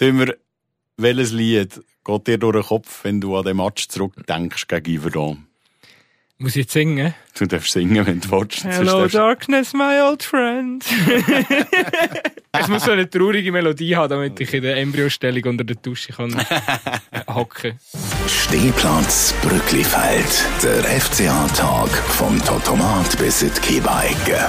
[0.00, 0.32] Tümer,
[0.96, 5.46] welches Lied geht dir durch den Kopf, wenn du an den Match zurückdenkst gegen Iverdon?
[6.38, 7.12] Muss ich jetzt singen?
[7.38, 8.64] Du darfst singen, wenn du willst.
[8.64, 10.82] Hello darkness, my old friend.
[12.52, 16.14] es muss so eine traurige Melodie haben, damit ich in der Embryostellung unter der Dusche
[16.14, 16.34] kann
[17.26, 17.78] hocken.
[18.26, 20.46] Stehplatz Brücklifeld.
[20.62, 24.48] Der FCA-Tag vom Totomat bis in die Kiebeicke.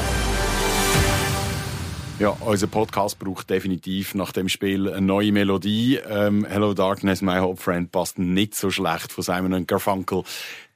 [2.21, 5.95] Ja, unser Podcast braucht definitiv nach dem Spiel eine neue Melodie.
[6.07, 10.21] Ähm, Hello Darkness, My Hope Friend passt nicht so schlecht von Simon Garfunkel.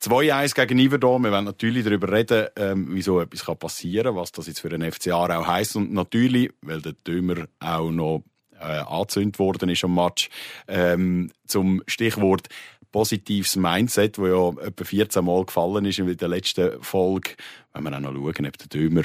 [0.02, 1.24] 2-1 gegen Iverdon.
[1.24, 4.92] Wir wollen natürlich darüber reden, ähm, wieso etwas passieren kann, was das jetzt für den
[4.92, 5.76] FCA auch heisst.
[5.76, 8.24] Und natürlich, weil der Dömer auch noch
[8.60, 10.32] äh, angezündet worden ist am Match,
[10.68, 12.48] ähm, zum Stichwort
[12.92, 17.36] positives Mindset, wo ja etwa 14 Mal gefallen ist in der letzten Folge.
[17.72, 19.04] Wenn wir auch noch schauen, ob der Dömer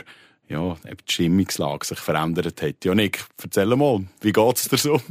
[0.50, 2.84] ja, die Stimmungslage sich verändert hat.
[2.84, 5.00] Ja, Nick, erzähl mal, wie geht's dir so?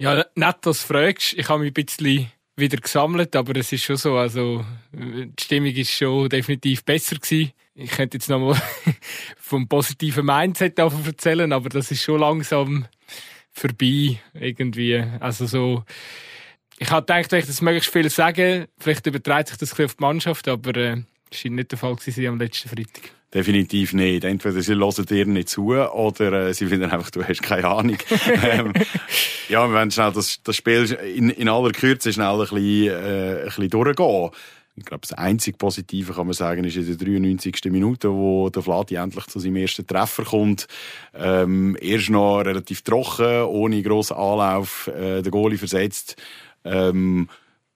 [0.00, 1.32] Ja, nett, dass du fragst.
[1.32, 5.72] Ich habe mich ein bisschen wieder gesammelt, aber es ist schon so, also die Stimmung
[5.72, 7.50] ist schon definitiv besser gewesen.
[7.74, 8.56] Ich könnte jetzt noch mal
[9.36, 12.86] vom positiven Mindset erzählen, aber das ist schon langsam
[13.50, 15.02] vorbei irgendwie.
[15.18, 15.82] Also so,
[16.78, 19.86] ich hatte gedacht, wenn ich das möglichst viel sagen, vielleicht übertreibt sich das ein bisschen
[19.86, 23.17] auf die Mannschaft, aber äh, war nicht der Fall gewesen am letzten Freitag.
[23.34, 24.24] Definitiv nicht.
[24.24, 27.98] Entweder sie hören dir nicht zu oder äh, sie finden einfach, du hast keine Ahnung.
[28.42, 28.72] ähm,
[29.50, 33.40] ja, wir werden schnell das, das Spiel in, in aller Kürze schnell ein bisschen, äh,
[33.40, 34.30] ein bisschen durchgehen.
[34.76, 37.64] Ich glaube, das einzig Positive kann man sagen, ist in der 93.
[37.64, 40.66] Minute, wo der Vladi endlich zu seinem ersten Treffer kommt.
[41.14, 46.16] Ähm, erst noch relativ trocken, ohne grossen Anlauf, äh, der Goalie versetzt.
[46.64, 47.28] Ähm,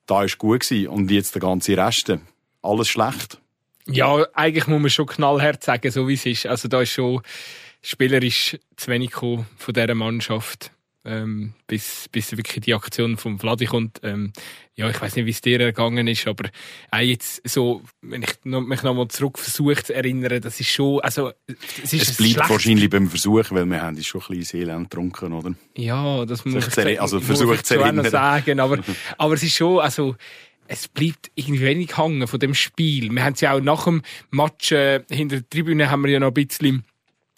[0.06, 0.89] da ist gut gewesen.
[0.89, 2.17] Und jetzt der ganze Rest.
[2.62, 3.41] Alles schlecht.
[3.86, 6.47] Ja, eigentlich muss man schon knallhart sagen, so wie es ist.
[6.47, 7.20] Also da ist schon
[7.83, 10.70] spielerisch zu wenig von dieser Mannschaft.
[11.05, 13.98] Ähm, bis, bis wirklich die Aktion vom Vladi kommt.
[14.05, 14.33] Ähm,
[14.77, 16.48] ja, ich weiß nicht, wie es dir ergangen ist, aber
[16.92, 21.33] auch jetzt so, wenn ich mich nochmal zurück versuche zu erinnern, das ist schon, also,
[21.83, 25.33] es ist Es bleibt wahrscheinlich beim Versuch, weil wir haben schon ein bisschen Elend getrunken,
[25.33, 25.52] oder?
[25.77, 28.08] Ja, das muss ich, ich also versuche zu erinnern.
[28.08, 28.78] sagen, aber,
[29.18, 30.14] aber es ist schon, also,
[30.72, 33.10] es bleibt irgendwie wenig hängen von dem Spiel.
[33.12, 34.00] Wir haben es ja auch nach dem
[34.30, 36.84] Match äh, hinter der Tribüne haben wir ja noch ein bisschen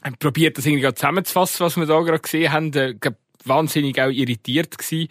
[0.05, 2.73] äh, probiert, das irgendwie zusammenzufassen, was wir da gerade gesehen haben.
[2.75, 2.95] Äh,
[3.45, 5.09] wahnsinnig auch irritiert gewesen.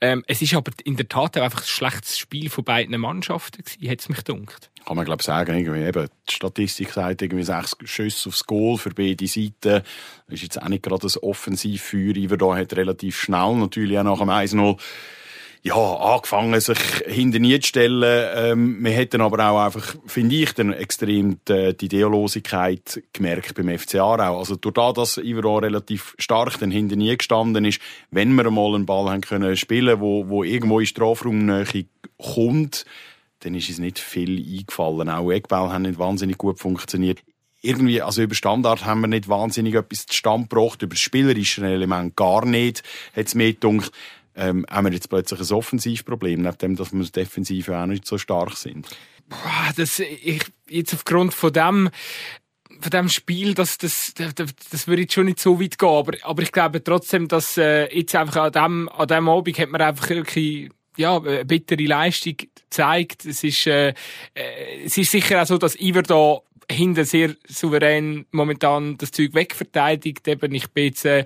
[0.00, 3.62] Ähm, es ist aber in der Tat auch einfach ein schlechtes Spiel von beiden Mannschaften
[3.62, 4.70] gewesen, hat es mich gedacht.
[4.86, 8.90] Kann man glaube sagen, irgendwie eben, die Statistik sagt irgendwie sechs Schüsse aufs Goal für
[8.90, 9.52] beide Seiten.
[9.60, 9.84] Das
[10.28, 12.16] ist jetzt auch nicht gerade das Offensivfeuer.
[12.16, 14.78] Iver da hat relativ schnell natürlich auch nach dem 1-0
[15.62, 18.02] ja, angefangen, sich hinter nie zu stellen.
[18.34, 23.76] Ähm, wir hätten aber auch einfach, finde ich, dann extrem die, die Ideolosigkeit gemerkt beim
[23.76, 24.38] FC Aarau.
[24.38, 27.80] Also durch das, dass Ivero relativ stark dann hinter nie gestanden ist,
[28.10, 31.86] wenn wir mal einen Ball haben können spielen, wo, wo irgendwo in Strafraumnähe
[32.18, 32.84] kommt,
[33.40, 35.08] dann ist es nicht viel eingefallen.
[35.08, 37.22] Auch Eckball haben nicht wahnsinnig gut funktioniert
[37.60, 42.14] irgendwie, also über Standard haben wir nicht wahnsinnig etwas zustande gebracht, über das spielerische Element
[42.14, 42.82] gar nicht,
[43.16, 43.90] hat es mir gedacht
[44.38, 48.56] ähm, haben wir jetzt plötzlich ein Offensivproblem, nachdem dass wir defensiv auch nicht so stark
[48.56, 48.88] sind.
[49.28, 51.90] Boah, das, ich, jetzt aufgrund von dem,
[52.80, 56.12] von dem Spiel, das, das, das, das würde jetzt schon nicht so weit gehen, aber,
[56.22, 59.82] aber ich glaube trotzdem, dass äh, jetzt einfach an dem, an dem Abend hat man
[59.82, 63.24] einfach wirklich ja, eine bittere Leistung gezeigt.
[63.24, 63.90] Es ist, äh,
[64.34, 69.34] äh, es ist sicher auch so, dass Iver da hinten sehr souverän momentan das Zeug
[69.34, 70.26] wegverteidigt.
[70.28, 71.24] Eben, ich bin jetzt äh,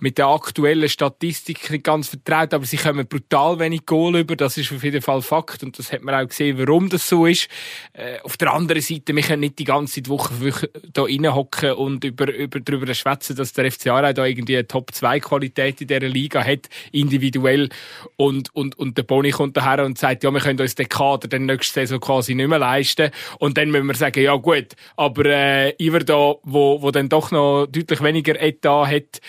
[0.00, 4.34] mit der aktuellen Statistik nicht ganz vertraut, aber sie kommen brutal wenig Goal über.
[4.34, 7.26] Das ist auf jeden Fall Fakt und das hat man auch gesehen, warum das so
[7.26, 7.48] ist.
[7.92, 12.32] Äh, auf der anderen Seite, wir können nicht die ganze Woche da reinhocken und über,
[12.34, 16.68] über, darüber schwätzen, dass der FC Aarau da irgendwie eine Top-2-Qualität in dieser Liga hat,
[16.90, 17.68] individuell.
[18.16, 21.28] Und, und, und der Boni kommt daher und sagt, ja, wir können uns den Kader
[21.28, 23.10] dann nächste Saison quasi nicht mehr leisten.
[23.38, 27.30] Und dann müssen wir sagen, ja gut, aber äh, Iver da, wo, wo dann doch
[27.30, 29.20] noch deutlich weniger Etat hat,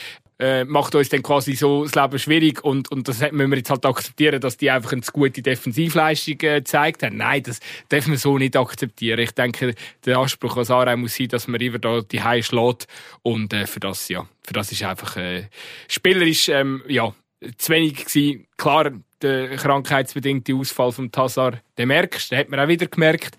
[0.42, 3.70] äh, macht uns dann quasi so das Leben schwierig und, und das müssen wir jetzt
[3.70, 7.18] halt akzeptieren, dass die einfach eine gute Defensivleistung äh, haben.
[7.18, 7.60] Nein, das
[7.92, 9.20] dürfen wir so nicht akzeptieren.
[9.20, 12.88] Ich denke, der Anspruch an Sarah muss sein, dass man immer da die High schlägt
[13.22, 15.44] und äh, für das, ja, für das ist einfach äh,
[15.88, 17.14] spielerisch, ähm, ja,
[17.58, 18.48] zu wenig gewesen.
[18.58, 18.92] Klar,
[19.22, 23.38] der krankheitsbedingte Ausfall vom Tassar, den merkst, den hat man auch wieder gemerkt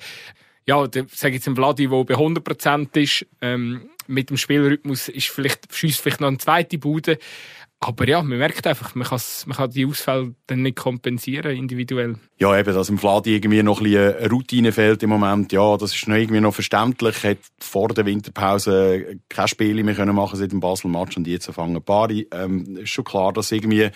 [0.66, 5.28] ja, der, sag jetzt ein Vladi, der bei 100% ist, ähm, mit dem Spielrhythmus ist
[5.28, 7.18] vielleicht, vielleicht noch eine zweite Bude.
[7.84, 12.14] Aber ja, man merkt einfach, man, man kann die Ausfälle dann nicht kompensieren, individuell.
[12.38, 15.92] Ja, eben, dass im Vladi irgendwie noch ein bisschen Routine fehlt im Moment, ja, das
[15.92, 17.24] ist noch irgendwie noch verständlich.
[17.24, 21.82] Hat vor der Winterpause keine Spiele mehr können machen seit dem Basel-Match und jetzt fangen
[21.82, 22.28] Bari.
[22.30, 23.90] Ähm, ist schon klar, dass irgendwie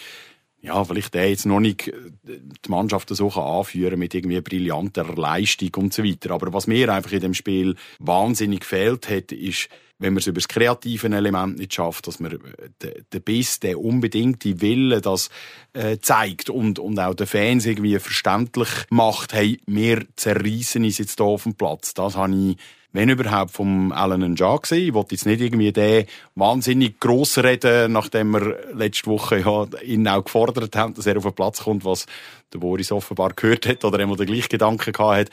[0.67, 1.93] ja, vielleicht der jetzt noch nicht äh,
[2.25, 6.33] die Mannschaft so anführen mit irgendwie brillanter Leistung und so weiter.
[6.33, 9.69] Aber was mir einfach in dem Spiel wahnsinnig gefehlt hat, ist,
[9.99, 13.77] wenn man es über das kreative Element nicht schafft, dass man äh, den Biss, den
[13.77, 15.31] unbedingte Wille, das
[15.73, 21.19] äh, zeigt und, und auch den Fans irgendwie verständlich macht, hey, wir zerreißen uns jetzt
[21.19, 21.95] hier auf dem Platz.
[21.95, 22.57] Das habe ich
[22.97, 24.89] wenn überhaupt, vom Alan Njah gesehen.
[24.89, 30.09] Ich wollte jetzt nicht irgendwie den wahnsinnig gross reden, nachdem wir letzte Woche ja ihn
[30.09, 32.07] auch gefordert haben, dass er auf den Platz kommt, was
[32.53, 35.31] der Boris offenbar gehört hat oder einmal den gleichen Gedanken gehabt hat.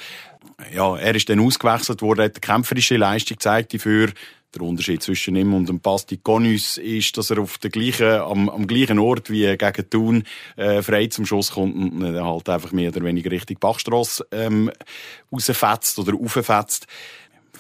[0.73, 4.11] Ja, er ist dann ausgewechselt worden, hat eine kämpferische Leistung gezeigt dafür.
[4.53, 8.49] Der Unterschied zwischen ihm und dem Basti Conus ist, dass er auf der gleichen, am,
[8.49, 10.23] am gleichen Ort wie gegen Thun
[10.57, 14.69] äh, frei zum Schuss kommt und halt einfach mehr oder weniger Richtung Bachstrasse ähm,
[15.31, 16.85] rausfetzt oder auffetzt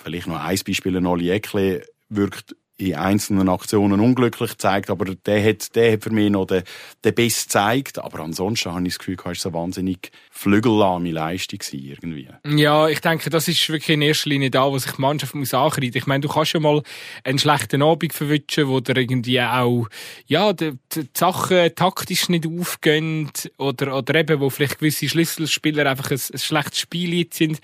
[0.03, 5.75] vielleicht noch ein Beispiel, Noli Ekle wirkt in einzelnen Aktionen unglücklich gezeigt, aber der hat,
[5.75, 6.63] der hat für mich noch den,
[7.05, 7.99] den Biss gezeigt.
[7.99, 12.29] Aber ansonsten habe ich das Gefühl, es eine wahnsinnig flügellahme Leistung irgendwie.
[12.45, 15.53] Ja, ich denke, das ist wirklich in erster Linie da, was sich die Mannschaft muss
[15.53, 15.95] ankreiden.
[15.95, 16.81] Ich meine, du kannst schon mal
[17.23, 19.87] einen schlechten Abend verwischen, wo dir irgendwie auch,
[20.25, 23.29] ja, die, die Sachen taktisch nicht aufgehen
[23.59, 27.59] oder, oder eben, wo vielleicht gewisse Schlüsselspieler einfach ein, ein schlechtes Spiel sind.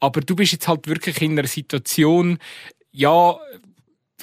[0.00, 2.38] Aber du bist jetzt halt wirklich in einer Situation,
[2.90, 3.38] ja,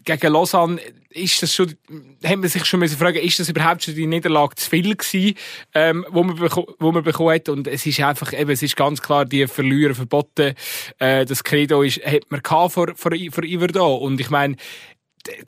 [0.06, 0.80] gegen Lausanne
[1.10, 1.74] ist das schon,
[2.24, 5.36] haben wir sich schon müssen fragen, ist das überhaupt schon die Niederlage zu viel gewesen,
[5.74, 6.38] ähm, wo man,
[6.80, 7.50] wo man bekommen hat?
[7.50, 10.56] Und es ist einfach, eben, es ist ganz klar, die Verlierer verboten,
[11.00, 14.00] äh, das Credo ist, hat man vor, vor, vor Iverdon.
[14.02, 14.58] Und ich meine,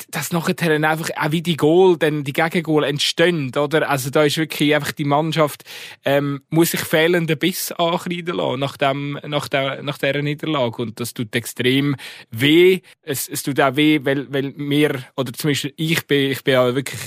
[0.10, 3.90] dass nachher dann einfach auch wie die Goal, dann die Gegengol entstehen, oder?
[3.90, 5.64] Also da ist wirklich einfach die Mannschaft,
[6.04, 10.82] ähm, muss sich fehlenden Biss ankreiden lassen nach dem, nach der, nach dieser Niederlage.
[10.82, 11.96] Und das tut extrem
[12.32, 12.82] weh.
[13.02, 16.76] Es, es tut auch weh, weil, weil mir, oder zumindest ich bin, ich bin ja
[16.76, 17.02] wirklich,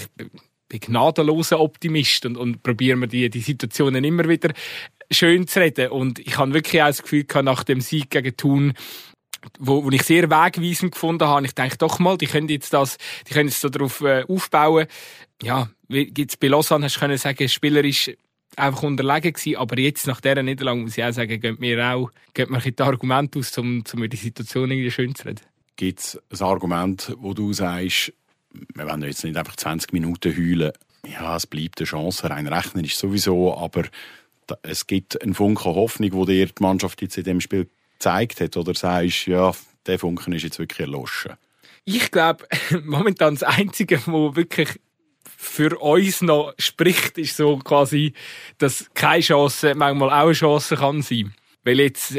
[0.69, 4.53] bin gnadenloser Optimist und, und probiere mir die, die Situationen immer wieder
[5.11, 5.91] schön zu reden.
[5.91, 8.75] Und ich habe wirklich auch das Gefühl gehabt, nach dem Sieg gegen Thun,
[9.59, 11.47] wo, wo ich sehr wegweisend gefunden habe.
[11.47, 12.99] Ich denke doch mal, die können jetzt das,
[13.29, 14.87] die können jetzt so darauf äh, aufbauen.
[15.43, 18.13] Ja, jetzt bei Lausanne hast du können sagen, Spieler ist
[18.57, 22.11] einfach unterlegen gewesen, aber jetzt nach dieser Niederlage muss ich auch sagen, geht mir auch,
[22.35, 25.41] geht mir ein die Argumente aus, um, um die Situation irgendwie schön zu reden.
[25.77, 28.13] Gibt es ein Argument, wo du sagst,
[28.75, 30.73] wir wollen jetzt nicht einfach 20 Minuten heulen,
[31.07, 33.85] ja, es bleibt eine Chance, rein rechnerisch sowieso, aber
[34.63, 37.71] es gibt einen Funken Hoffnung, wo dir die Mannschaft jetzt in dem Spiel
[38.01, 38.57] gezeigt hat?
[38.57, 39.53] Oder sagst du, ja,
[39.87, 41.35] der Funken ist jetzt wirklich erloschen?
[41.85, 42.47] Ich glaube,
[42.85, 44.81] momentan das Einzige, wo wirklich
[45.25, 48.15] für uns noch spricht, ist so quasi,
[48.59, 51.35] dass keine Chance manchmal auch eine Chance kann sein.
[51.63, 52.15] Weil jetzt,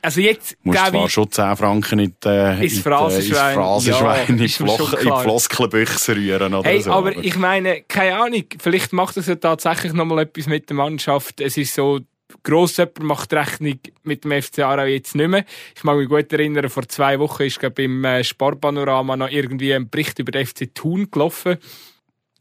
[0.00, 4.38] also jetzt, Musst zwar ich, schon 10 Franken in die, äh, ins Phrasenschwein, ja, in,
[4.38, 6.90] in Floskelbüchse rühren oder hey, so.
[6.90, 10.76] Aber ich meine, keine Ahnung, vielleicht macht das ja tatsächlich noch mal etwas mit der
[10.76, 11.40] Mannschaft.
[11.42, 12.00] Es ist so,
[12.42, 15.44] gross jemand macht Rechnung mit dem FC Aarau jetzt nicht mehr.
[15.76, 19.74] Ich mag mich gut erinnern, vor zwei Wochen ist glaube im äh, Sparpanorama noch irgendwie
[19.74, 21.58] ein Bericht über den FC Thun gelaufen.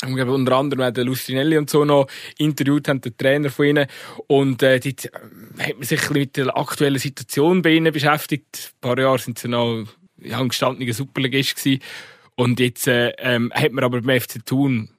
[0.04, 2.08] Und glaube, unter anderem auch der Lustrinelli und so noch
[2.38, 3.88] interviewt haben, der Trainer von ihnen.
[4.28, 5.10] Und äh, dort äh,
[5.60, 8.74] hat man sich mit der aktuellen Situation bei ihnen beschäftigt.
[8.74, 9.86] Ein paar Jahre sind sie noch
[10.18, 11.82] ja, ein gestandener Superligist gewesen.
[12.36, 14.90] Und jetzt äh, ähm, hat man aber beim FC Thun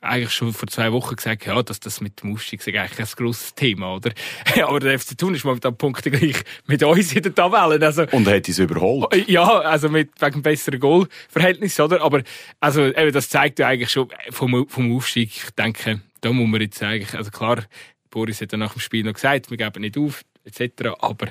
[0.00, 3.06] eigentlich schon vor zwei Wochen gesagt, ja, dass das mit dem Aufstieg ist eigentlich ein
[3.16, 4.12] grosses Thema, oder?
[4.64, 6.36] Aber der FC Thun ist momentan Punkte gleich
[6.66, 7.84] mit uns in der Tabelle.
[7.84, 9.28] Also, Und er hat es überholt.
[9.28, 12.02] Ja, also mit, wegen besseren Goalverhältnis, oder?
[12.02, 12.22] Aber,
[12.60, 15.30] also, eben, das zeigt ja eigentlich schon vom, vom Aufstieg.
[15.34, 17.64] Ich denke, da muss man jetzt eigentlich, also klar,
[18.10, 20.90] Boris hat ja nach dem Spiel noch gesagt, wir geben nicht auf, etc.
[21.00, 21.28] Aber,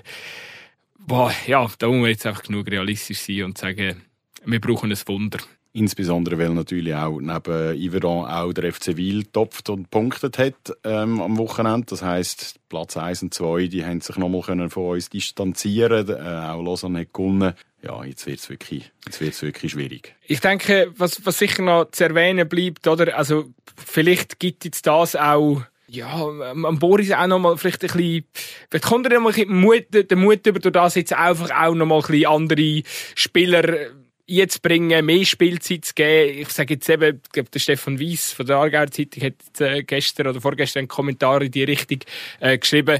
[0.99, 4.03] boah, ja, da muss man jetzt einfach genug realistisch sein und sagen,
[4.45, 5.39] wir brauchen ein Wunder.
[5.77, 11.21] Insbesondere, weil natürlich auch neben Yveron auch der FC Wil topft und punktet hat ähm,
[11.21, 11.85] am Wochenende.
[11.87, 16.63] Das heisst, Platz 1 und 2, die haben sich nochmal von uns distanzieren äh, Auch
[16.63, 17.53] Lausanne hat gewonnen.
[17.83, 18.91] Ja, jetzt wird es wirklich,
[19.21, 20.15] wirklich schwierig.
[20.25, 23.15] Ich denke, was, was sicher noch zu erwähnen bleibt, oder?
[23.15, 28.25] Also, vielleicht gibt jetzt das auch ja, am Boris auch noch mal vielleicht ein bisschen,
[28.71, 31.51] vielleicht kommt er noch mal ein bisschen Mut, den Mut über, durch das jetzt einfach
[31.51, 32.81] auch noch mal ein bisschen andere
[33.13, 33.91] Spieler
[34.27, 36.39] jetzt bringen, mehr Spielzeit zu geben.
[36.41, 39.83] Ich sage jetzt eben, ich glaube, der Stefan Weiss von der Aargauer Zeitung hat äh,
[39.83, 41.99] gestern oder vorgestern einen Kommentar in die Richtung
[42.41, 42.99] äh, geschrieben.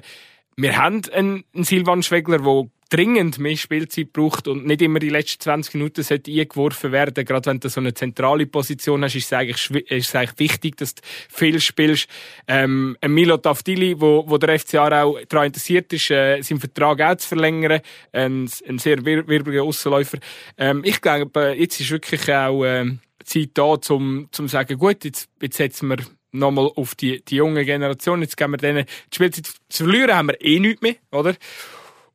[0.59, 5.09] Wir haben einen, einen Silvan Schwegler, der dringend mehr Spielzeit braucht und nicht immer die
[5.09, 7.25] letzten 20 Minuten sollte eingeworfen werden.
[7.25, 10.77] Gerade wenn du so eine zentrale Position hast, ist es eigentlich, ist es eigentlich wichtig,
[10.77, 12.07] dass du viel spielst.
[12.47, 17.17] Ähm, Milo Tafdili, wo, wo der FCA auch daran interessiert ist, äh, seinen Vertrag auch
[17.17, 20.17] zu verlängern, ein, ein sehr wir wirbeliger Aussenläufer.
[20.57, 25.29] Ähm, ich glaube, jetzt ist wirklich auch äh, Zeit da, zum, zum sagen, gut, jetzt,
[25.39, 25.97] jetzt setzen wir
[26.38, 28.22] nochmal auf die, die junge Generation.
[28.22, 31.36] Jetzt gehen wir denen die Spielzeit zu verlieren, haben wir eh nichts mehr, oder?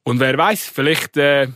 [0.04, 1.48] Und wer weiß, vielleicht äh,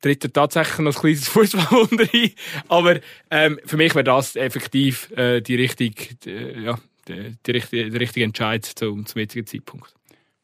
[0.00, 2.32] tritt er tatsächlich noch ein kleines Fußballwunder ein.
[2.68, 3.00] Aber
[3.30, 6.78] ähm, für mich wäre das effektiv äh, die richtige, die, ja,
[7.08, 9.94] die, die richtige, der richtige Entscheid zum, zum jetzigen Zeitpunkt.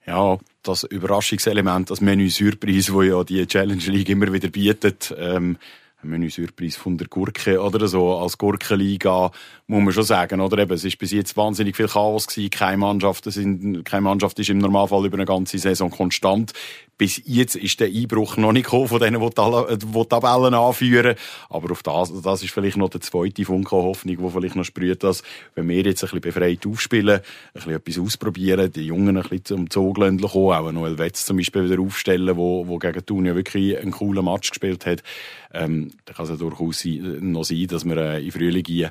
[0.07, 5.59] Ja, das Überraschungselement, das Menü Surprise, wo ja die Challenge League immer wieder bietet, ähm,
[6.03, 9.31] Menü Surprise von der Gurke oder so, als Gurkenliga,
[9.67, 10.59] muss man schon sagen, oder?
[10.59, 12.51] Eben, es ist bis jetzt wahnsinnig viel Chaos gewesen.
[12.51, 16.53] Keine Mannschaft, sind, keine Mannschaft ist im Normalfall über eine ganze Saison konstant.
[16.97, 21.15] Bis jetzt ist der Einbruch noch nicht gekommen von denen, die die Tabellen anführen.
[21.49, 25.03] Aber auf das, das ist vielleicht noch der zweite Funke Hoffnung, die vielleicht noch sprüht,
[25.03, 25.23] dass,
[25.55, 27.23] wenn wir jetzt ein bisschen befreit aufspielen, ein
[27.55, 31.71] bisschen etwas ausprobieren, die Jungen ein bisschen zum Zug kommen, auch Noel Wetz zum Beispiel
[31.71, 35.03] wieder aufstellen, wo, wo gegen Thun ja wirklich einen coolen Match gespielt hat,
[35.53, 38.91] ähm, dann kann es durchaus noch sein, dass wir äh, in Frühling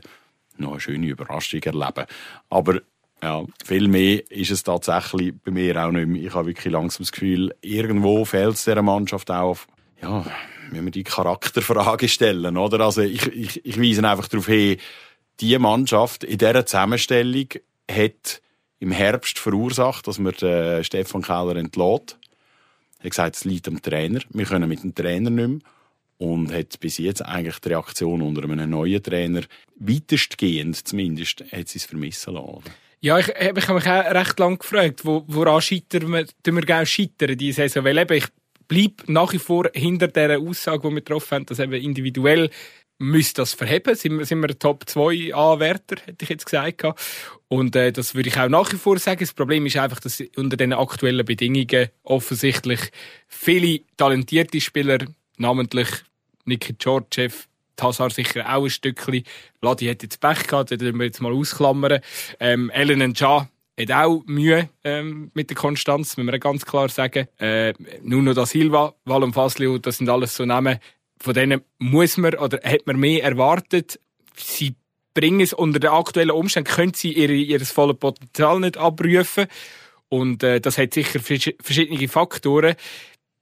[0.58, 2.06] noch eine schöne Überraschung erleben.
[2.50, 2.82] Aber
[3.22, 6.24] ja, viel mehr ist es tatsächlich bei mir auch nicht mehr.
[6.24, 9.68] Ich habe wirklich langsam das Gefühl, irgendwo fehlt es dieser Mannschaft auf,
[10.02, 10.26] ja,
[10.72, 12.86] wenn wir die Charakterfrage stellen, oder?
[12.86, 14.78] Also ich, ich, ich weise einfach darauf hin,
[15.40, 17.48] die Mannschaft in dieser Zusammenstellung
[17.90, 18.42] hat
[18.80, 22.18] im Herbst verursacht, dass man den Stefan Keller entlädt.
[23.00, 24.20] Er hat gesagt, es liegt am Trainer.
[24.30, 25.60] Wir können mit dem Trainer nicht mehr
[26.20, 29.42] und hat bis jetzt eigentlich die Reaktion unter einem neuen Trainer
[29.78, 32.64] weitestgehend zumindest hat sie es vermissen lassen.
[33.02, 36.64] Ja, ich, ich habe mich auch recht lange gefragt, wo, woran scheitern wir, tun wir
[36.64, 38.26] gerne scheitern diese Saison, weil eben ich
[38.68, 42.50] bleibe nach wie vor hinter dieser Aussage, die wir getroffen haben, dass eben individuell
[43.00, 43.96] müsste das verheben.
[43.96, 46.84] Sind wir, sind wir Top 2 Anwärter, hätte ich jetzt gesagt.
[47.48, 49.22] Und äh, das würde ich auch nach wie vor sagen.
[49.22, 52.82] Das Problem ist einfach, dass unter den aktuellen Bedingungen offensichtlich
[53.28, 55.00] viele talentierte Spieler,
[55.38, 55.88] namentlich
[56.50, 59.24] Niki Georgiev, Tassar sicher auch ein Stückchen.
[59.62, 62.02] Ladi hat jetzt Pech gehabt, den wir jetzt mal ausklammern.
[62.40, 67.28] Ähm, Ellen Cha hat auch Mühe ähm, mit der Konstanz, müssen wir ganz klar sagen.
[67.38, 70.80] Äh, Nuno da Silva, Valum Faslio, das sind alles so Namen,
[71.22, 74.00] von denen muss man oder hat man mehr erwartet.
[74.36, 74.76] Sie
[75.14, 79.48] bringen es unter den aktuellen Umständen, können sie ihr, ihr volles Potenzial nicht abrufen.
[80.10, 82.76] Und äh, das hat sicher verschiedene Faktoren.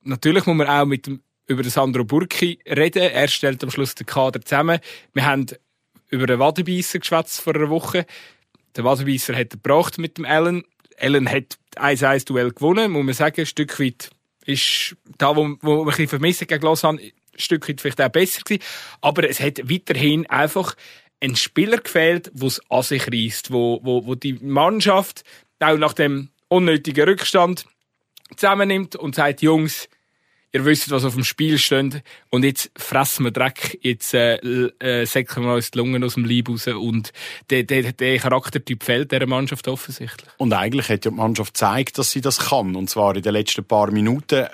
[0.03, 3.01] Natürlich muss man auch mit dem über Sandro Burki reden.
[3.01, 4.79] Er stellt am Schluss den Kader zusammen.
[5.13, 5.47] Wir haben
[6.09, 8.05] über den Wadenbeisser geschwätzt vor einer Woche.
[8.75, 10.63] Der Wadenbeisser hat er gebracht mit dem Allen.
[10.99, 13.41] Allen hat 1-1-Duell gewonnen, muss man sagen.
[13.41, 14.09] Ein Stück weit
[14.45, 18.09] ist da, wo, wo wir ein bisschen vermissen gegen Lausanne, ein Stück weit vielleicht auch
[18.09, 18.63] besser gewesen.
[19.01, 20.75] Aber es hat weiterhin einfach
[21.21, 25.23] ein Spieler gefehlt, der es an sich reißt, wo, wo, wo die Mannschaft
[25.59, 27.65] auch nach dem unnötigen Rückstand
[28.35, 29.89] zusammennimmt und sagt, Jungs,
[30.57, 32.01] ihr wisst, was auf dem Spiel steht.
[32.29, 36.25] Und jetzt fressen wir Dreck, jetzt äh, äh, säcken wir uns die Lungen aus dem
[36.25, 36.67] Leib raus.
[36.67, 37.13] Und
[37.49, 40.29] der, der, der Charaktertyp fehlt dieser Mannschaft offensichtlich.
[40.37, 42.75] Und eigentlich hat ja die Mannschaft gezeigt, dass sie das kann.
[42.75, 44.45] Und zwar in den letzten paar Minuten.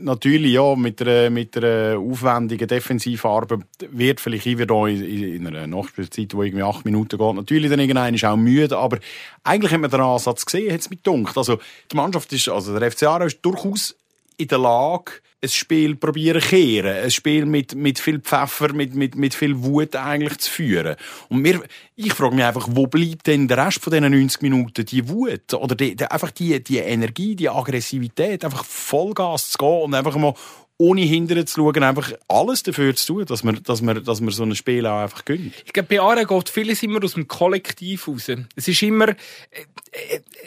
[0.00, 5.66] Natürlich, ja, mit einer, mit einer aufwendigen Defensivarbeit wird vielleicht hier wieder in, in einer
[5.66, 8.76] Nachspielzeit, die irgendwie acht Minuten geht, natürlich dann irgendeiner ist auch müde.
[8.78, 8.98] Aber
[9.44, 11.34] eigentlich hat man den Ansatz gesehen, hat es mit dunkel.
[11.36, 11.58] Also,
[11.90, 13.94] die Mannschaft ist, also der FCA ist durchaus
[14.42, 19.16] in der Lage, ein Spiel probieren kehren, ein Spiel mit, mit viel Pfeffer, mit, mit,
[19.16, 20.96] mit viel Wut eigentlich zu führen.
[21.28, 21.60] Und mir,
[21.96, 25.52] ich frage mich einfach, wo bleibt denn der Rest von diesen 90 Minuten die Wut?
[25.54, 30.16] Oder die, die, einfach die, die Energie, die Aggressivität, einfach Vollgas zu gehen und einfach
[30.16, 30.34] mal
[30.78, 34.30] ohne hinterher zu schauen, einfach alles dafür zu tun, dass man, dass man, dass man
[34.30, 35.52] so ein Spiel auch einfach gönnt.
[35.64, 38.30] Ich glaube, bei Aare geht vieles immer aus dem Kollektiv raus.
[38.56, 39.14] Es ist immer,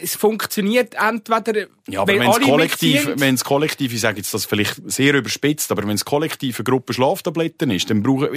[0.01, 4.45] es funktioniert entweder, ja, aber wenn es kollektiv, wenn es kollektiv, ich sage jetzt das
[4.45, 8.29] vielleicht sehr überspitzt, aber wenn es kollektiv eine Gruppe Schlaftabletten ist, dann brauchen,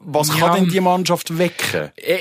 [0.00, 0.54] was kann ja.
[0.54, 1.90] denn die Mannschaft wecken?
[1.96, 2.18] Äh,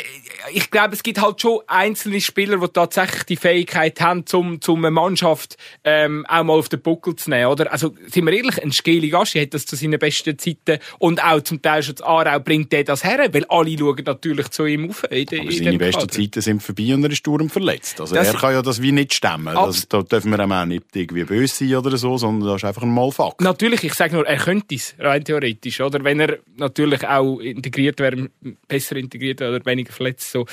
[0.53, 4.79] ich glaube, es gibt halt schon einzelne Spieler, die tatsächlich die Fähigkeit haben, zum, zum
[4.79, 7.71] eine Mannschaft, ähm, auch mal auf den Buckel zu nehmen, oder?
[7.71, 11.41] Also, sind wir ehrlich, ein Skeli Ligaschi hat das zu seinen besten Zeiten und auch
[11.41, 14.89] zum Teil schon zu Aarau bringt er das her, weil alle schauen natürlich zu ihm
[14.89, 15.03] auf.
[15.11, 18.01] In Aber in seine besten Zeiten sind vorbei und er ist Sturm verletzt.
[18.01, 19.53] Also das er kann ja das wie nicht stemmen.
[19.53, 22.83] Das, da dürfen wir auch nicht irgendwie böse sein oder so, sondern das ist einfach
[22.83, 23.41] ein Malfakt.
[23.41, 26.03] Natürlich, ich sage nur, er könnte es, rein theoretisch, oder?
[26.03, 28.29] Wenn er natürlich auch integriert wäre,
[28.67, 30.45] besser integriert oder weniger verletzt, so.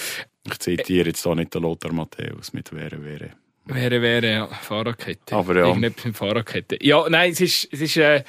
[0.45, 3.31] Ich zitiere jetzt hier nicht den Lothar Matthäus mit «Wäre, wäre».
[3.65, 4.47] Wäre, wäre, ja.
[4.49, 5.37] Fahrradkette.
[5.37, 5.67] Aber ja.
[5.67, 6.79] Irgendetwas mit Fahrradkette.
[6.81, 8.25] Ja, nein, es ist, es ist, äh,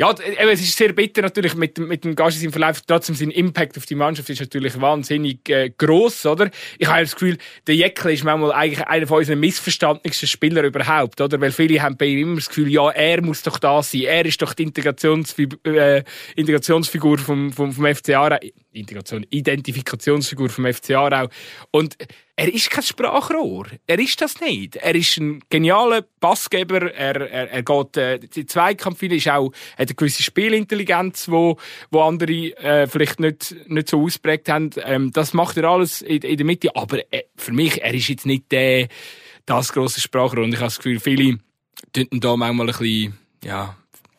[0.00, 0.14] ja,
[0.52, 2.80] es ist sehr bitter natürlich mit, mit dem Gassis im Verlauf.
[2.86, 6.50] Trotzdem sein Impact auf die Mannschaft ist natürlich wahnsinnig äh, groß, oder?
[6.78, 7.36] Ich habe das Gefühl,
[7.66, 11.40] der Jäckle ist manchmal eigentlich einer von unseren missverstandensten Spieler überhaupt, oder?
[11.40, 14.02] Weil viele haben bei ihm immer das Gefühl, ja, er muss doch da sein.
[14.02, 16.04] Er ist doch die Integrationsfigur, äh,
[16.36, 18.38] Integrationsfigur vom, vom, vom FCA
[18.72, 21.28] Integration, Identifikationsfigur vom FC Aarau.
[21.70, 21.96] Und
[22.36, 23.66] er ist kein Sprachrohr.
[23.86, 24.76] Er ist das nicht.
[24.76, 26.92] Er ist ein genialer Passgeber.
[26.92, 31.58] Er, er, er geht äh, die Zweikampf ist auch eine gewisse Spielintelligenz, wo
[31.90, 34.70] wo andere äh, vielleicht nicht nicht so ausprägt haben.
[34.84, 36.76] Ähm, das macht er alles in, in der Mitte.
[36.76, 38.88] Aber äh, für mich, er ist jetzt nicht der
[39.46, 40.44] das große Sprachrohr.
[40.44, 41.38] Und ich habe das Gefühl, viele
[41.92, 43.76] tun da manchmal ein bisschen ja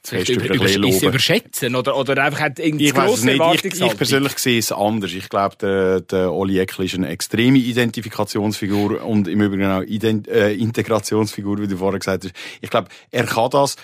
[0.10, 3.42] Fest über, über über, ein überschätzen oder, oder einfach hat irgendwie Ich grosse nicht.
[3.66, 5.12] Ich, ich persönlich sehe es anders.
[5.13, 10.28] Ich glaube, der, der Oli Eckl ist eine extreme Identifikationsfigur und im Übrigen auch Ident
[10.28, 12.34] äh, Integrationsfigur, wie du vorher gesagt hast.
[12.62, 13.75] Ich glaube, er kann das.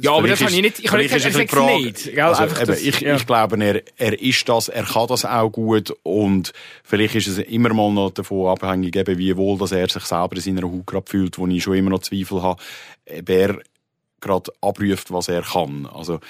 [0.00, 2.00] Ja, aber das habe ich nicht- ich vielleicht nicht sagt's nicht.
[2.16, 3.14] Frage- Also, einfach eben, das- ich, ja.
[3.14, 7.38] ich glaube, er, er ist das, er kann das auch gut und vielleicht ist es
[7.38, 10.86] immer mal noch davon abhängig, eben, wie wohl dass er sich selber in seiner Haut
[10.86, 12.60] gerade fühlt, wo ich schon immer noch Zweifel habe,
[13.06, 13.58] er
[14.24, 15.86] gerade abruft, was er kann.
[15.86, 16.20] Also,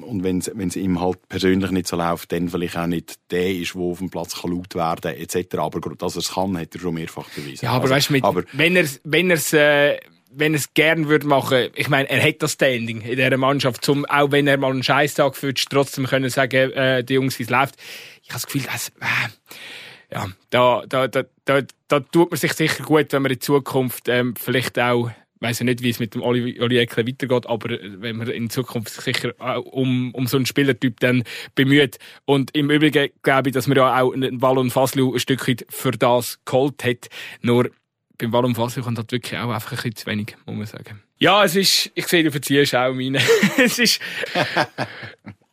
[0.00, 3.74] und wenn es ihm halt persönlich nicht so läuft, dann vielleicht auch nicht der ist,
[3.74, 5.56] der auf dem Platz kann laut werden etc.
[5.58, 7.64] Aber dass er es kann, hat er schon mehrfach bewiesen.
[7.64, 9.98] Ja, aber also, weißt du, aber wenn er wenn er's, äh,
[10.30, 14.04] wenn er's gern würde machen, ich meine, er hat das Standing in dieser Mannschaft, zum,
[14.06, 17.50] auch wenn er mal einen Scheißtag führt, trotzdem können sagen, äh, die Jungs, wie es
[17.50, 17.76] läuft.
[18.22, 22.52] Ich habe das Gefühl, dass, äh, ja, da, da, da, da, da tut man sich
[22.52, 25.10] sicher gut, wenn man in Zukunft ähm, vielleicht auch
[25.42, 28.28] weiß ja nicht, wie es mit dem Oli, Oli Eckler weitergeht, aber äh, wenn man
[28.28, 31.98] in Zukunft sich sicher auch um, um so einen Spielertyp dann bemüht.
[32.24, 35.66] Und im Übrigen glaube ich, dass man ja auch einen Wallon Faslu ein Stück weit
[35.68, 37.08] für das geholt hat.
[37.40, 37.70] Nur
[38.18, 41.02] beim Wallon Faslu kommt halt wirklich auch einfach ein bisschen zu wenig, muss man sagen.
[41.18, 43.20] Ja, es ist, ich sehe, du verziehst auch meine.
[43.58, 44.00] es ist,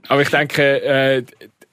[0.08, 1.24] aber ich denke, äh,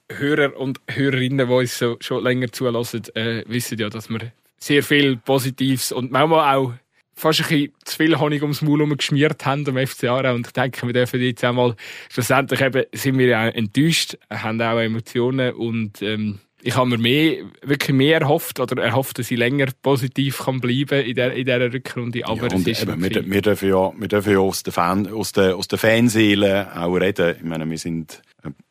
[0.09, 4.83] Hörer und Hörerinnen, die uns so, schon länger zulassen, äh, wissen ja, dass wir sehr
[4.83, 6.73] viel Positives und manchmal auch
[7.17, 10.35] fast ein bisschen zu viel Honig ums Maul geschmiert haben am FC Aarau.
[10.35, 11.75] Und ich denke, wir dürfen jetzt einmal,
[12.09, 17.45] schlussendlich eben, sind wir ja enttäuscht, haben auch Emotionen und, ähm, ich habe mir mehr,
[17.61, 21.71] wirklich mehr erhofft, oder erhofft, dass ich länger positiv kann bleiben in der, in dieser
[21.71, 22.25] Rückrunde.
[22.25, 25.07] Aber ja, es ist eben, wir, wir, dürfen ja, wir dürfen ja aus der, Fan,
[25.07, 27.35] aus der, aus der Fanseele auch reden.
[27.37, 28.21] Ich meine, wir sind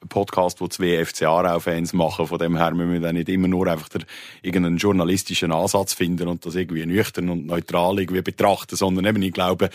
[0.08, 2.26] Podcast, wo zwei FC Aarau-Fans machen.
[2.26, 3.88] Von dem her müssen wir dann nicht immer nur einfach
[4.42, 9.32] irgendeinen journalistischen Ansatz finden und das irgendwie nüchtern und neutral irgendwie betrachten, sondern eben, ich
[9.32, 9.70] glaube,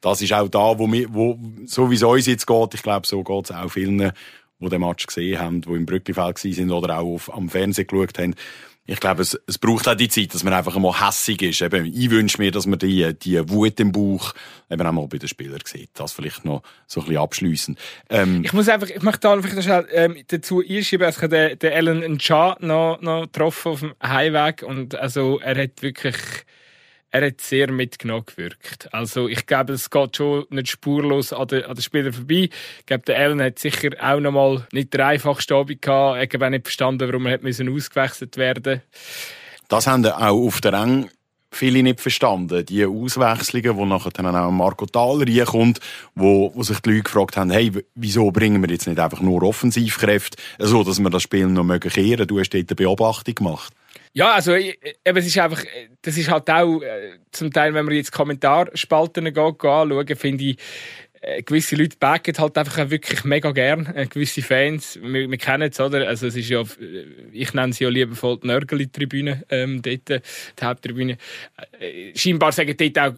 [0.00, 3.06] das ist auch da, wo wir, wo, so wie es uns jetzt geht, ich glaube,
[3.06, 4.12] so geht es auch vielen,
[4.58, 8.18] die den Match gesehen haben, die im Brücklifeld sind oder auch auf, am Fernsehen geschaut
[8.18, 8.34] haben.
[8.86, 11.60] Ich glaube, es, es braucht auch die Zeit, dass man einfach einmal hässig ist.
[11.60, 14.32] Eben, ich wünsche mir, dass man die, die Wut im Bauch
[14.70, 15.90] eben auch mal bei den Spielern sieht.
[15.94, 17.76] Das vielleicht noch so ein bisschen abschliessen.
[18.08, 21.58] Ähm, Ich muss einfach, ich möchte da noch schnell ähm, dazu einschieben, also ich den,
[21.58, 26.16] den Alan Ncha noch, noch getroffen auf dem Heimweg und also er hat wirklich,
[27.16, 28.92] er hat sehr mitgenommen gewirkt.
[28.92, 32.50] Also ich glaube, es geht schon nicht spurlos an den, an den Spielern vorbei.
[32.80, 36.22] Ich glaube, der Alan hat sicher auch noch mal nicht der einfachste Abend gehabt.
[36.22, 38.82] Ich habe nicht verstanden, warum er hat müssen ausgewechselt werden
[39.68, 41.08] Das haben auch auf der Rang
[41.50, 42.66] viele nicht verstanden.
[42.66, 45.80] Die Auswechslungen, wo nachher dann auch Marco Thaler reinkommt,
[46.14, 49.42] wo, wo sich die Leute gefragt haben, hey, wieso bringen wir jetzt nicht einfach nur
[49.42, 52.26] Offensivkräfte, so dass wir das Spiel noch mögen kehren?
[52.26, 53.72] Du hast dort eine Beobachtung gemacht.
[54.16, 55.62] Ja, also ich- eben, es ist einfach,
[56.00, 60.56] das ist halt auch äh, zum Teil, wenn man jetzt Kommentarspalten geht, anschauen, finde ich,
[61.20, 65.36] äh, gewisse Leute backen halt einfach auch wirklich mega gern, äh, gewisse Fans, wir, wir
[65.36, 66.08] kennen es, oder?
[66.08, 66.62] Also es ist ja,
[67.30, 71.18] ich nenne sie ja liebevoll die Nörgeli-Tribüne, ähm, dort, die Haupttribüne.
[72.14, 73.14] Scheinbar sagen dort auch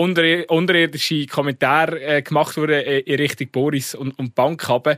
[0.00, 4.96] unter, unterirdische Kommentare gemacht worden äh, in Richtung Boris und, und Bank haben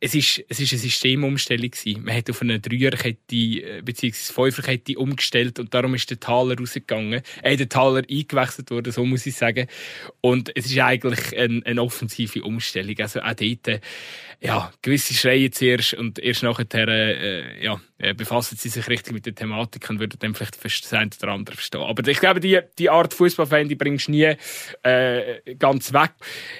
[0.00, 2.04] es ist, es ist eine Systemumstellung gewesen.
[2.04, 7.22] Man hat auf eine Dreierkette äh, beziehungsweise Fünferkette umgestellt und darum ist der Taler rausgegangen.
[7.42, 9.66] Äh, der Taler eingewechselt worden, so muss ich sagen.
[10.20, 12.94] Und es ist eigentlich ein, eine offensive Umstellung.
[13.00, 13.80] Also auch dort, äh,
[14.40, 19.26] ja, gewisse Schreie zuerst und erst nachher, äh, ja, äh, befassen sie sich richtig mit
[19.26, 21.80] der Thematik und würden dann vielleicht das eine oder andere verstehen.
[21.80, 24.36] Aber ich glaube, die, die Art Fußballfan, die bringst du nie
[24.84, 26.12] äh, ganz weg.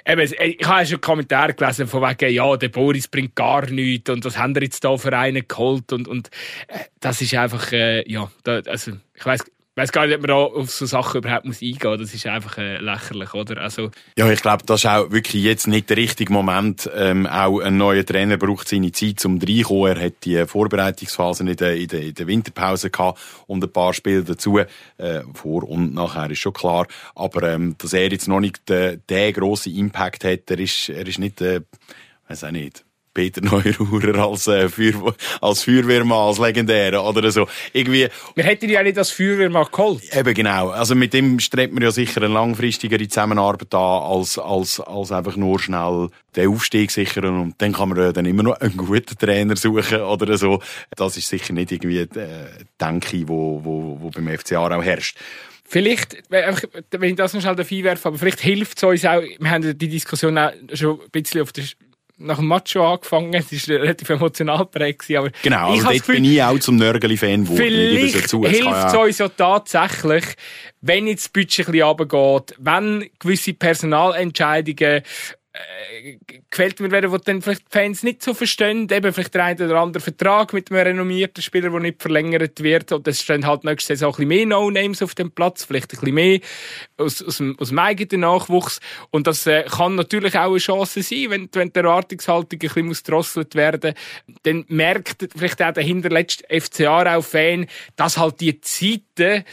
[0.05, 4.25] Eben, ich habe schon Kommentare gelesen von wegen, ja, der Boris bringt gar nichts und
[4.25, 6.31] was haben wir jetzt da für einen geholt und, und
[6.69, 9.45] äh, das ist einfach, äh, ja, da, also ich weiß
[9.79, 12.01] weiß gar nicht, ob man auf so Sachen überhaupt muss eingehen muss.
[12.01, 13.59] Das ist einfach äh, lächerlich, oder?
[13.63, 16.91] Also, Ja, ich glaube, das ist auch wirklich jetzt nicht der richtige Moment.
[16.95, 19.97] Ähm, auch ein neuer Trainer braucht seine Zeit zum reinkommen.
[19.97, 23.95] Er hat die Vorbereitungsphase in der, in der, in der Winterpause gehabt und ein paar
[23.95, 24.59] Spiele dazu.
[24.59, 24.67] Äh,
[25.33, 26.87] vor und nachher ist schon klar.
[27.15, 31.07] Aber ähm, dass er jetzt noch nicht den, den grossen Impact hat, er ist, er
[31.07, 31.61] ist nicht, äh,
[32.27, 32.85] weiß auch nicht,
[33.19, 37.49] Peter Neururer als, äh, Feuer, als Feuerwehrmann, als legendärer oder so.
[37.73, 38.07] Irgendwie.
[38.37, 40.05] Wir hätten ja nicht als Feuerwehrmann geholt.
[40.17, 40.69] Eben genau.
[40.69, 45.35] Also mit dem strebt man ja sicher eine langfristigere Zusammenarbeit an, als, als, als einfach
[45.35, 49.19] nur schnell den Aufstieg sichern und dann kann man ja dann immer noch einen guten
[49.19, 50.63] Trainer suchen oder so.
[50.95, 52.47] Das ist sicher nicht irgendwie die äh,
[52.81, 55.19] Denke, wo, wo, wo beim FCA auch herrscht.
[55.65, 59.77] Vielleicht, wenn ich das noch schnell einwerfe, aber vielleicht hilft es uns auch, wir haben
[59.77, 61.65] die Diskussion auch schon ein bisschen auf der
[62.19, 63.33] nach dem Macho angefangen.
[63.35, 65.11] Es war relativ emotional prägt.
[65.13, 67.59] Aber genau, ich also dort bin ich auch zum Nörgeli-Fan geworden.
[67.59, 70.25] Vielleicht hilft es uns ja tatsächlich,
[70.81, 75.03] wenn jetzt das Budget ein bisschen runtergeht, wenn gewisse Personalentscheidungen
[75.59, 76.19] äh,
[76.51, 79.65] gefällt mir werden, wo dann vielleicht die Fans nicht so verstehen, eben vielleicht der eine
[79.65, 83.65] oder andere Vertrag mit einem renommierten Spieler, der nicht verlängert wird, und es stehen halt
[83.65, 86.41] nächste Saison ein bisschen mehr No-Names auf dem Platz, vielleicht ein bisschen mehr
[86.97, 91.27] aus, aus, aus dem eigenen Nachwuchs, und das äh, kann natürlich auch eine Chance sein,
[91.31, 93.95] wenn, wenn die Erwartungshaltung ein bisschen muss drosselt werden,
[94.45, 97.67] dann merkt vielleicht auch der hinterletzte FCA-Fan,
[97.97, 99.45] dass halt die Zeiten,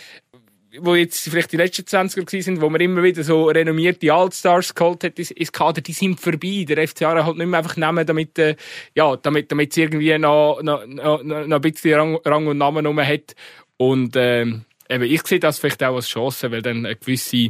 [0.81, 4.73] wo jetzt vielleicht die letzten 20er gewesen sind, wo man immer wieder so renommierte Allstars
[4.73, 6.65] geholt hat ins Kader, die sind vorbei.
[6.67, 8.55] Der FCA halt nicht mehr einfach nehmen, damit, äh,
[8.93, 12.85] ja, damit, damit es irgendwie noch, noch, noch, noch ein bisschen Rang, Rang und Namen
[12.85, 13.35] rum hat.
[13.77, 17.49] Und, ähm, eben, ich sehe das vielleicht auch als Chance, weil dann eine gewisse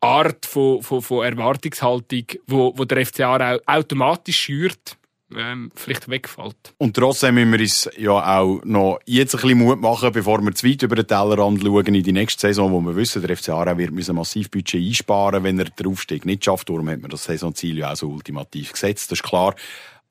[0.00, 4.96] Art von, von, von Erwartungshaltung, wo, wo der FCA auch automatisch schürt,
[5.34, 6.74] ähm, vielleicht wegfällt.
[6.78, 10.54] Und trotzdem müssen wir uns ja auch noch jetzt ein bisschen Mut machen, bevor wir
[10.54, 13.50] zu weit über den Tellerrand schauen in die nächste Saison, wo wir wissen, der FC
[13.50, 16.68] Aarau wird müssen massiv Budget einsparen, wenn er den Aufstieg nicht schafft.
[16.68, 19.54] Darum hat man das Saisonziel ja auch so ultimativ gesetzt, das ist klar.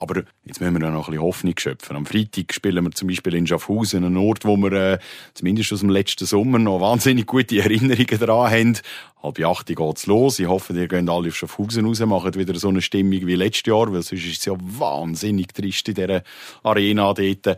[0.03, 1.95] Aber jetzt müssen wir noch ein bisschen Hoffnung schöpfen.
[1.95, 4.99] Am Freitag spielen wir zum Beispiel in Schaffhausen, einen Ort, wo wir äh,
[5.33, 8.77] zumindest aus dem letzten Sommer noch wahnsinnig gute Erinnerungen daran haben.
[9.23, 10.39] Halb acht geht's los.
[10.39, 13.65] Ich hoffe, ihr geht alle auf Schaffhausen raus, macht wieder so eine Stimmung wie letztes
[13.65, 16.23] Jahr, weil sonst ist es ja wahnsinnig trist in dieser
[16.63, 17.57] Arena dort.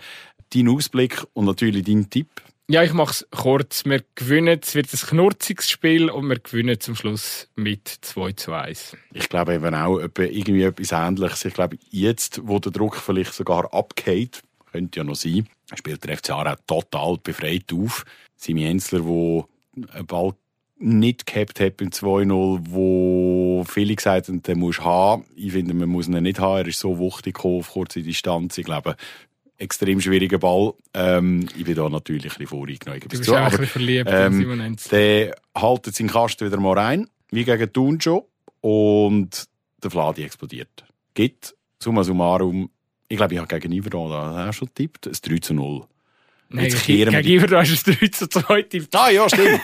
[0.53, 2.29] Dein Ausblick und natürlich dein Tipp
[2.67, 3.86] ja, ich mache es kurz.
[3.86, 8.54] Wir gewinnen, es wird ein knurziges Spiel und wir gewinnen zum Schluss mit 2 zu
[8.54, 8.97] 1.
[9.13, 11.45] Ich glaube eben auch irgendwie etwas Ähnliches.
[11.45, 16.17] Ich glaube, jetzt, wo der Druck vielleicht sogar abgeht, könnte ja noch sein, spielt der
[16.17, 18.04] FC auch total befreit auf.
[18.36, 19.45] Simi Enzler, der
[19.93, 20.34] einen Ball
[20.78, 25.25] nicht gehabt hat beim 2-0, wo viele gesagt haben, den musst haben.
[25.36, 26.58] Ich finde, man muss ihn nicht haben.
[26.58, 28.58] Er ist so wuchtig auf kurze Distanz.
[28.58, 28.97] Ich glaube,
[29.58, 30.74] extrem schwieriger Ball.
[30.94, 33.02] Ähm, ich bin da natürlich ein bisschen voreingenommen.
[33.02, 37.08] Du bist zu, auch ein bisschen verliebt ähm, Der haltet seinen Kasten wieder mal rein,
[37.32, 38.24] wie gegen Thun schon.
[38.62, 39.46] Und
[39.84, 40.86] der Vladi explodiert.
[41.13, 42.70] Gibt, summa summarum,
[43.08, 45.86] ich glaube, ich habe gegen Iverdon da auch schon getippt, ein 3 zu 0.
[46.56, 49.62] Nein, gegenüber da ist es 3 zu 2 Ah, ja, stimmt.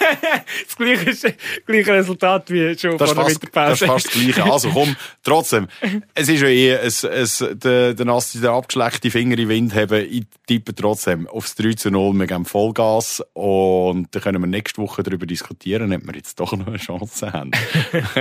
[0.68, 3.70] das gleiche, gleiche Resultat wie schon das vor der Winterpause.
[3.70, 4.44] Das ist fast das gleiche.
[4.44, 5.68] Also komm, trotzdem.
[6.14, 10.06] Es ist ja eh, es, es, der, der Nassi, der abgeschleckte Finger in Wind haben.
[10.10, 12.14] Ich tippe trotzdem aufs 3 zu 0.
[12.20, 13.24] Wir geben Vollgas.
[13.34, 17.32] Und dann können wir nächste Woche darüber diskutieren, ob wir jetzt doch noch eine Chance
[17.32, 17.52] haben.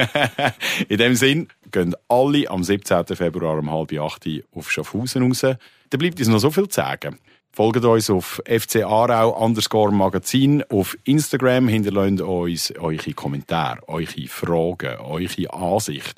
[0.88, 3.06] in dem Sinn gehen alle am 17.
[3.14, 5.40] Februar um halb acht auf Schaffhausen raus.
[5.40, 7.18] Da bleibt uns noch so viel zu sagen.
[7.52, 14.98] Folgt uns auf FC Aarau underscore Magazin auf Instagram, hinterlasst uns eure Kommentare, eure Fragen,
[15.00, 16.14] eure Ansicht.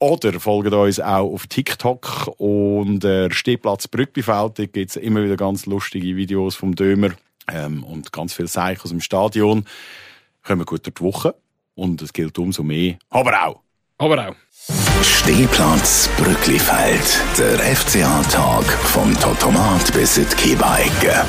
[0.00, 4.58] Oder folgt uns auch auf TikTok und der Stehplatz Brückbifeld.
[4.58, 7.10] Da gibt es immer wieder ganz lustige Videos vom Dömer
[7.46, 9.64] ähm, und ganz viel Seich aus dem Stadion.
[10.42, 11.36] Kommen gut durch die Woche
[11.76, 12.96] und es gilt umso mehr.
[13.10, 13.60] Aber auch.
[13.98, 14.34] Aber auch.
[15.02, 17.22] Stehplatz Brücklifeld.
[17.36, 21.24] Der FCA-Tag vom Totomat bis in die.